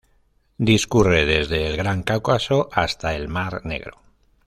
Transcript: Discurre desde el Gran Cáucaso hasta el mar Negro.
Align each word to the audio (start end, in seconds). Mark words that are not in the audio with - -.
Discurre 0.57 1.27
desde 1.27 1.67
el 1.67 1.77
Gran 1.77 2.01
Cáucaso 2.01 2.69
hasta 2.73 3.13
el 3.13 3.27
mar 3.27 3.63
Negro. 3.67 4.01